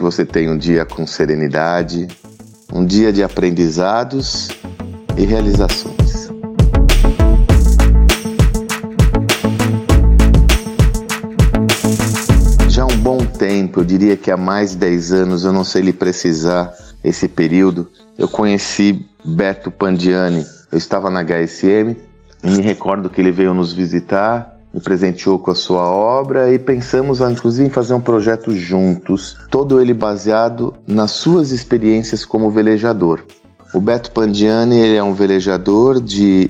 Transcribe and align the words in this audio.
você 0.00 0.24
tenha 0.24 0.52
um 0.52 0.58
dia 0.58 0.84
com 0.84 1.06
serenidade, 1.06 2.06
um 2.72 2.84
dia 2.84 3.12
de 3.12 3.22
aprendizados 3.22 4.48
e 5.16 5.24
realizações. 5.24 6.28
Já 12.68 12.82
há 12.82 12.86
um 12.86 12.98
bom 12.98 13.18
tempo, 13.18 13.80
eu 13.80 13.84
diria 13.84 14.16
que 14.16 14.30
há 14.30 14.36
mais 14.36 14.72
de 14.72 14.76
10 14.78 15.12
anos, 15.12 15.44
eu 15.44 15.52
não 15.52 15.64
sei 15.64 15.82
lhe 15.82 15.92
precisar 15.92 16.72
esse 17.02 17.28
período, 17.28 17.90
eu 18.16 18.28
conheci 18.28 19.06
Beto 19.24 19.70
Pandiani. 19.70 20.44
Eu 20.70 20.78
estava 20.78 21.10
na 21.10 21.22
HSM 21.22 21.96
e 22.44 22.50
me 22.50 22.60
recordo 22.60 23.08
que 23.08 23.20
ele 23.20 23.32
veio 23.32 23.54
nos 23.54 23.72
visitar 23.72 24.57
me 24.78 24.80
presenteou 24.80 25.38
com 25.38 25.50
a 25.50 25.54
sua 25.54 25.82
obra 25.90 26.52
e 26.52 26.58
pensamos, 26.58 27.20
inclusive, 27.20 27.68
em 27.68 27.70
fazer 27.70 27.94
um 27.94 28.00
projeto 28.00 28.54
juntos, 28.54 29.36
todo 29.50 29.80
ele 29.80 29.92
baseado 29.92 30.72
nas 30.86 31.10
suas 31.10 31.50
experiências 31.50 32.24
como 32.24 32.50
velejador. 32.50 33.24
O 33.74 33.80
Beto 33.80 34.12
Pandiani 34.12 34.78
ele 34.78 34.96
é 34.96 35.02
um 35.02 35.12
velejador 35.12 36.00
de, 36.00 36.48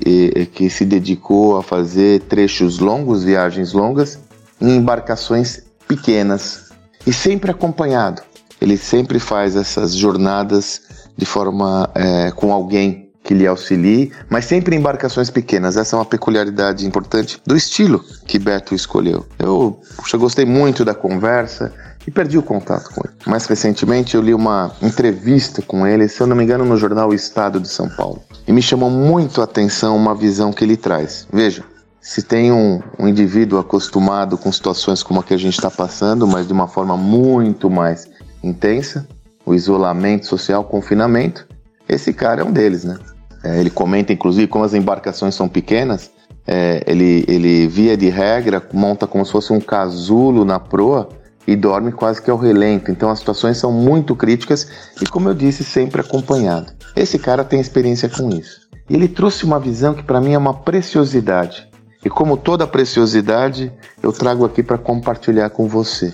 que 0.53 0.69
se 0.69 0.85
dedicou 0.85 1.57
a 1.57 1.63
fazer 1.63 2.21
trechos 2.21 2.79
longos, 2.79 3.23
viagens 3.23 3.73
longas, 3.73 4.19
em 4.61 4.77
embarcações 4.77 5.63
pequenas 5.87 6.69
e 7.05 7.11
sempre 7.11 7.51
acompanhado. 7.51 8.21
Ele 8.61 8.77
sempre 8.77 9.19
faz 9.19 9.55
essas 9.55 9.95
jornadas 9.95 10.81
de 11.17 11.25
forma 11.25 11.89
é, 11.95 12.31
com 12.31 12.53
alguém 12.53 13.08
que 13.23 13.33
lhe 13.33 13.45
auxilie, 13.45 14.11
mas 14.29 14.45
sempre 14.45 14.75
em 14.75 14.79
embarcações 14.79 15.29
pequenas. 15.29 15.77
Essa 15.77 15.95
é 15.95 15.99
uma 15.99 16.05
peculiaridade 16.05 16.85
importante 16.85 17.39
do 17.45 17.55
estilo 17.55 18.03
que 18.25 18.39
Beto 18.39 18.73
escolheu. 18.73 19.25
Eu 19.37 19.79
puxa, 19.97 20.17
gostei 20.17 20.45
muito 20.45 20.83
da 20.85 20.95
conversa 20.95 21.71
e 22.07 22.11
perdi 22.11 22.37
o 22.37 22.43
contato 22.43 22.89
com 22.93 23.01
ele. 23.05 23.13
Mais 23.27 23.45
recentemente 23.45 24.15
eu 24.15 24.21
li 24.21 24.33
uma 24.33 24.71
entrevista 24.81 25.61
com 25.61 25.85
ele, 25.85 26.07
se 26.07 26.21
eu 26.21 26.27
não 26.27 26.35
me 26.35 26.43
engano, 26.43 26.65
no 26.65 26.77
jornal 26.77 27.13
Estado 27.13 27.59
de 27.59 27.67
São 27.67 27.89
Paulo. 27.89 28.23
E 28.47 28.51
me 28.51 28.61
chamou 28.61 28.89
muito 28.89 29.41
a 29.41 29.43
atenção 29.43 29.95
uma 29.95 30.15
visão 30.15 30.51
que 30.51 30.63
ele 30.63 30.77
traz. 30.77 31.27
Veja, 31.31 31.63
se 32.01 32.23
tem 32.23 32.51
um, 32.51 32.81
um 32.97 33.07
indivíduo 33.07 33.59
acostumado 33.59 34.37
com 34.37 34.51
situações 34.51 35.03
como 35.03 35.19
a 35.19 35.23
que 35.23 35.33
a 35.33 35.37
gente 35.37 35.53
está 35.53 35.69
passando, 35.69 36.25
mas 36.25 36.47
de 36.47 36.53
uma 36.53 36.67
forma 36.67 36.97
muito 36.97 37.69
mais 37.69 38.07
intensa, 38.41 39.07
o 39.45 39.53
isolamento 39.53 40.25
social, 40.25 40.61
o 40.61 40.65
confinamento, 40.65 41.47
esse 41.89 42.13
cara 42.13 42.41
é 42.41 42.43
um 42.45 42.51
deles, 42.51 42.83
né? 42.83 42.97
É, 43.43 43.59
ele 43.59 43.69
comenta, 43.69 44.13
inclusive, 44.13 44.47
como 44.47 44.63
as 44.63 44.73
embarcações 44.73 45.33
são 45.33 45.47
pequenas, 45.49 46.11
é, 46.45 46.83
ele, 46.87 47.25
ele, 47.27 47.67
via 47.67 47.95
de 47.95 48.09
regra, 48.09 48.61
monta 48.73 49.07
como 49.07 49.25
se 49.25 49.31
fosse 49.31 49.53
um 49.53 49.59
casulo 49.59 50.43
na 50.43 50.59
proa 50.59 51.09
e 51.47 51.55
dorme 51.55 51.91
quase 51.91 52.21
que 52.21 52.29
ao 52.29 52.37
relento. 52.37 52.91
Então 52.91 53.09
as 53.09 53.19
situações 53.19 53.57
são 53.57 53.71
muito 53.71 54.15
críticas 54.15 54.67
e, 55.01 55.05
como 55.05 55.29
eu 55.29 55.33
disse, 55.33 55.63
sempre 55.63 56.01
acompanhado. 56.01 56.73
Esse 56.95 57.17
cara 57.17 57.43
tem 57.43 57.59
experiência 57.59 58.09
com 58.09 58.29
isso. 58.29 58.67
E 58.89 58.95
ele 58.95 59.07
trouxe 59.07 59.45
uma 59.45 59.59
visão 59.59 59.93
que 59.93 60.03
para 60.03 60.19
mim 60.19 60.33
é 60.33 60.37
uma 60.37 60.53
preciosidade. 60.53 61.67
E 62.03 62.09
como 62.09 62.37
toda 62.37 62.65
preciosidade, 62.65 63.71
eu 64.01 64.11
trago 64.11 64.45
aqui 64.45 64.63
para 64.63 64.77
compartilhar 64.77 65.49
com 65.49 65.67
você. 65.67 66.13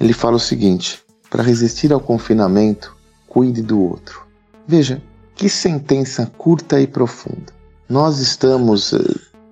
Ele 0.00 0.12
fala 0.12 0.36
o 0.36 0.40
seguinte: 0.40 1.00
para 1.28 1.42
resistir 1.42 1.92
ao 1.92 2.00
confinamento, 2.00 2.96
cuide 3.28 3.62
do 3.62 3.80
outro. 3.80 4.29
Veja, 4.70 5.02
que 5.34 5.48
sentença 5.48 6.30
curta 6.38 6.80
e 6.80 6.86
profunda. 6.86 7.52
Nós 7.88 8.20
estamos. 8.20 8.92
Eh, 8.92 8.98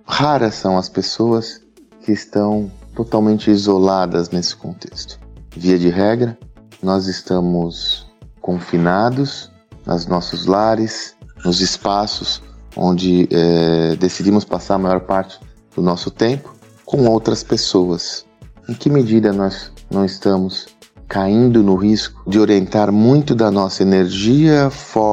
raras 0.07 0.55
são 0.55 0.79
as 0.79 0.89
pessoas 0.89 1.61
que 2.03 2.13
estão 2.13 2.71
totalmente 2.95 3.51
isoladas 3.51 4.31
nesse 4.31 4.55
contexto. 4.55 5.19
Via 5.57 5.77
de 5.77 5.89
regra, 5.89 6.39
nós 6.81 7.09
estamos 7.09 8.07
confinados 8.41 9.51
nos 9.85 10.07
nossos 10.07 10.47
lares, 10.47 11.17
nos 11.45 11.61
espaços 11.61 12.41
onde 12.77 13.29
é, 13.33 13.97
decidimos 13.97 14.45
passar 14.45 14.77
a 14.77 14.79
maior 14.79 15.01
parte 15.01 15.41
do 15.75 15.83
nosso 15.83 16.13
tempo 16.13 16.55
com 16.85 17.09
outras 17.09 17.43
pessoas. 17.43 18.25
Em 18.69 18.73
que 18.75 18.89
medida 18.89 19.33
nós 19.33 19.73
não 19.91 20.05
estamos 20.05 20.79
caindo 21.09 21.63
no 21.63 21.75
risco 21.75 22.23
de 22.29 22.39
orientar 22.39 22.93
muito 22.93 23.35
da 23.35 23.51
nossa 23.51 23.83
energia, 23.83 24.69
foco 24.69 25.08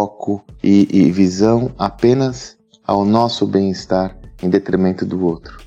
e, 0.64 0.88
e 0.92 1.12
visão 1.12 1.72
apenas 1.78 2.58
ao 2.86 3.06
nosso 3.06 3.46
bem-estar 3.46 4.16
em 4.42 4.50
detrimento 4.50 5.06
do 5.06 5.24
outro. 5.26 5.60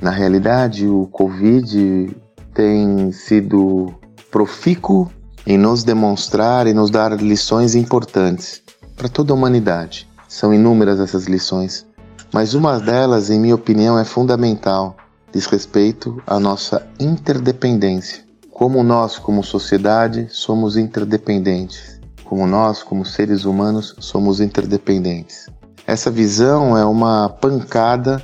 Na 0.00 0.10
realidade, 0.10 0.86
o 0.86 1.06
Covid 1.08 2.16
tem 2.54 3.12
sido 3.12 3.92
profícuo 4.30 5.10
em 5.46 5.58
nos 5.58 5.84
demonstrar 5.84 6.66
e 6.66 6.72
nos 6.72 6.90
dar 6.90 7.12
lições 7.20 7.74
importantes 7.74 8.62
para 8.96 9.08
toda 9.08 9.32
a 9.32 9.36
humanidade. 9.36 10.08
São 10.28 10.54
inúmeras 10.54 11.00
essas 11.00 11.24
lições, 11.26 11.86
mas 12.32 12.54
uma 12.54 12.80
delas, 12.80 13.30
em 13.30 13.38
minha 13.38 13.54
opinião, 13.54 13.98
é 13.98 14.04
fundamental, 14.04 14.96
diz 15.32 15.46
respeito 15.46 16.22
à 16.26 16.40
nossa 16.40 16.86
interdependência 16.98 18.24
como 18.54 18.84
nós, 18.84 19.18
como 19.18 19.42
sociedade, 19.42 20.28
somos 20.30 20.76
interdependentes. 20.76 22.00
Como 22.24 22.46
nós, 22.46 22.82
como 22.82 23.04
seres 23.04 23.44
humanos, 23.44 23.94
somos 23.98 24.40
interdependentes. 24.40 25.48
Essa 25.86 26.10
visão 26.10 26.76
é 26.76 26.84
uma 26.84 27.28
pancada 27.28 28.22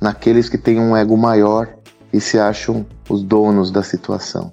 naqueles 0.00 0.48
que 0.48 0.58
têm 0.58 0.80
um 0.80 0.96
ego 0.96 1.16
maior 1.16 1.68
e 2.12 2.20
se 2.20 2.38
acham 2.38 2.86
os 3.08 3.22
donos 3.22 3.70
da 3.70 3.82
situação. 3.82 4.52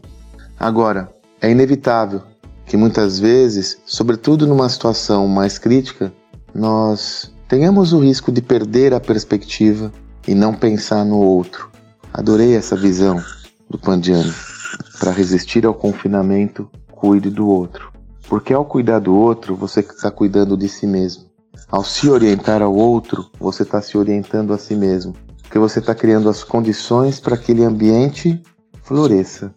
Agora, 0.59 1.09
é 1.41 1.49
inevitável 1.49 2.21
que 2.65 2.77
muitas 2.77 3.17
vezes, 3.17 3.77
sobretudo 3.85 4.45
numa 4.45 4.69
situação 4.69 5.27
mais 5.27 5.57
crítica, 5.57 6.13
nós 6.53 7.33
tenhamos 7.47 7.93
o 7.93 7.99
risco 7.99 8.31
de 8.31 8.41
perder 8.41 8.93
a 8.93 8.99
perspectiva 8.99 9.91
e 10.27 10.35
não 10.35 10.53
pensar 10.53 11.03
no 11.03 11.17
outro. 11.17 11.71
Adorei 12.13 12.55
essa 12.55 12.75
visão 12.75 13.23
do 13.69 13.77
Pandiani. 13.77 14.33
Para 14.99 15.11
resistir 15.11 15.65
ao 15.65 15.73
confinamento, 15.73 16.69
cuide 16.91 17.29
do 17.29 17.47
outro. 17.47 17.88
Porque 18.29 18.53
ao 18.53 18.63
cuidar 18.63 18.99
do 18.99 19.15
outro, 19.15 19.55
você 19.55 19.79
está 19.79 20.11
cuidando 20.11 20.55
de 20.55 20.69
si 20.69 20.85
mesmo. 20.85 21.25
Ao 21.67 21.83
se 21.83 22.07
orientar 22.07 22.61
ao 22.61 22.75
outro, 22.75 23.25
você 23.39 23.63
está 23.63 23.81
se 23.81 23.97
orientando 23.97 24.53
a 24.53 24.57
si 24.59 24.75
mesmo. 24.75 25.15
Porque 25.41 25.57
você 25.57 25.79
está 25.79 25.95
criando 25.95 26.29
as 26.29 26.43
condições 26.43 27.19
para 27.19 27.35
que 27.35 27.45
aquele 27.45 27.63
ambiente 27.63 28.39
floresça. 28.83 29.51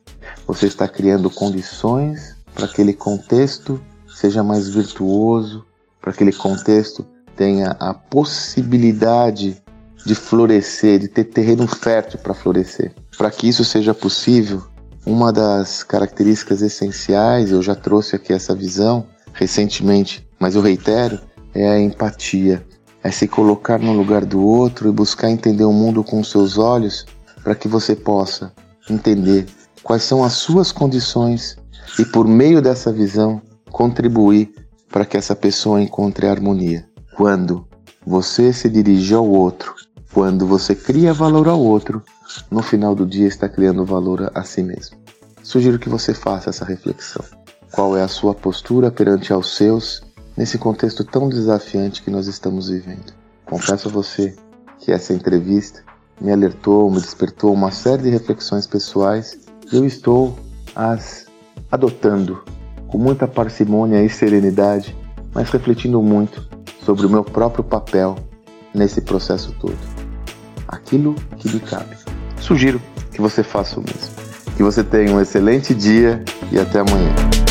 Você 0.47 0.67
está 0.67 0.89
criando 0.89 1.29
condições 1.29 2.35
para 2.55 2.67
que 2.67 2.73
aquele 2.73 2.95
contexto 2.95 3.79
seja 4.09 4.43
mais 4.43 4.71
virtuoso, 4.71 5.67
para 6.01 6.11
que 6.13 6.23
aquele 6.23 6.33
contexto 6.33 7.05
tenha 7.37 7.77
a 7.79 7.93
possibilidade 7.93 9.63
de 10.05 10.15
florescer, 10.15 10.99
de 10.99 11.09
ter 11.09 11.25
terreno 11.25 11.67
fértil 11.67 12.19
para 12.21 12.33
florescer. 12.33 12.95
Para 13.19 13.31
que 13.31 13.47
isso 13.47 13.67
seja 13.67 13.93
possível, 13.93 14.63
uma 15.05 15.33
das 15.33 15.83
características 15.83 16.63
essenciais, 16.63 17.51
eu 17.51 17.61
já 17.61 17.75
trouxe 17.75 18.17
aqui 18.17 18.33
essa 18.33 18.55
visão 18.55 19.07
recentemente, 19.33 20.27
mas 20.39 20.55
eu 20.55 20.63
reitero, 20.63 21.19
é 21.55 21.69
a 21.69 21.81
empatia. 21.81 22.65
É 23.05 23.11
se 23.11 23.27
colocar 23.27 23.81
no 23.81 23.93
lugar 23.93 24.25
do 24.25 24.41
outro 24.41 24.89
e 24.89 24.93
buscar 24.93 25.29
entender 25.29 25.65
o 25.65 25.73
mundo 25.73 26.05
com 26.05 26.23
seus 26.23 26.57
olhos 26.57 27.05
para 27.43 27.55
que 27.55 27.67
você 27.67 27.97
possa 27.97 28.53
entender 28.89 29.47
quais 29.83 30.05
são 30.05 30.23
as 30.23 30.35
suas 30.35 30.71
condições 30.71 31.57
e, 31.99 32.05
por 32.05 32.29
meio 32.29 32.63
dessa 32.63 32.93
visão, 32.93 33.43
contribuir 33.73 34.55
para 34.89 35.05
que 35.05 35.17
essa 35.17 35.35
pessoa 35.35 35.83
encontre 35.83 36.29
harmonia. 36.29 36.87
Quando 37.17 37.67
você 38.07 38.53
se 38.53 38.69
dirige 38.69 39.15
ao 39.15 39.29
outro, 39.29 39.75
quando 40.13 40.47
você 40.47 40.75
cria 40.75 41.13
valor 41.13 41.49
ao 41.49 41.61
outro, 41.61 42.03
no 42.51 42.63
final 42.63 42.95
do 42.95 43.07
dia 43.07 43.27
está 43.27 43.49
criando 43.49 43.85
valor 43.85 44.31
a 44.35 44.43
si 44.43 44.63
mesmo. 44.63 44.97
Sugiro 45.43 45.79
que 45.79 45.89
você 45.89 46.15
faça 46.15 46.51
essa 46.51 46.65
reflexão. 46.65 47.25
Qual 47.73 47.97
é 47.97 48.03
a 48.03 48.09
sua 48.09 48.35
postura 48.35 48.91
perante 48.91 49.33
aos 49.33 49.57
seus 49.57 50.03
nesse 50.37 50.59
contexto 50.59 51.05
tão 51.05 51.29
desafiante 51.29 52.03
que 52.03 52.11
nós 52.11 52.27
estamos 52.27 52.69
vivendo? 52.69 53.13
Confesso 53.45 53.89
a 53.89 53.93
você 53.93 54.37
que 54.79 54.93
essa 54.93 55.13
entrevista 55.13 55.83
me 56.21 56.31
alertou, 56.31 56.91
me 56.91 57.01
despertou 57.01 57.53
uma 57.53 57.71
série 57.71 58.05
de 58.05 58.11
reflexões 58.11 58.67
pessoais 58.67 59.39
e 59.73 59.77
eu 59.77 59.85
estou 59.85 60.39
as 60.75 61.27
adotando 61.71 62.45
com 62.87 62.99
muita 62.99 63.27
parcimônia 63.27 64.03
e 64.05 64.09
serenidade, 64.09 64.97
mas 65.35 65.51
refletindo 65.51 66.01
muito 66.03 66.47
sobre 66.85 67.07
o 67.07 67.11
meu 67.11 67.25
próprio 67.25 67.65
papel 67.65 68.17
nesse 68.75 69.01
processo 69.01 69.53
todo. 69.61 69.79
Aquilo 70.69 71.15
que 71.39 71.49
lhe 71.49 71.61
cabe. 71.61 72.02
Sugiro 72.43 72.83
que 73.13 73.21
você 73.21 73.45
faça 73.45 73.79
o 73.79 73.83
mesmo. 73.83 74.15
Que 74.57 74.65
você 74.65 74.83
tenha 74.83 75.15
um 75.15 75.21
excelente 75.21 75.73
dia 75.73 76.23
e 76.51 76.59
até 76.59 76.81
amanhã. 76.81 77.42